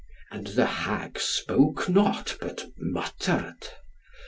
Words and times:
And 0.31 0.47
the 0.47 0.65
hag 0.65 1.19
spoke 1.19 1.87
not 1.87 2.35
but 2.41 2.65
muttered. 2.75 3.67